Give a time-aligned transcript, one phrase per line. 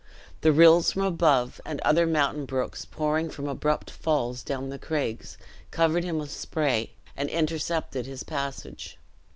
[0.41, 5.37] The rills from above, and other mountain brooks, pouring from abrupt falls down the craigs,
[5.69, 8.97] covered him with spray, and intercepted his passage.